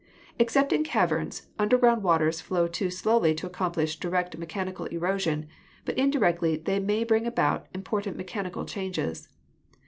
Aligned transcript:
Except 0.39 0.73
in 0.73 0.83
caverns, 0.83 1.45
underground 1.59 2.01
waters 2.01 2.41
flow 2.41 2.67
too 2.67 2.89
slowly 2.89 3.35
to 3.35 3.45
accomplish 3.45 3.99
direct 3.99 4.35
mechanical 4.35 4.87
erosion, 4.87 5.47
but 5.85 5.95
indirectly 5.95 6.57
they 6.57 6.79
may 6.79 7.03
bring 7.03 7.27
about 7.27 7.67
important 7.75 8.17
mechanical 8.17 8.65
changes. 8.65 9.29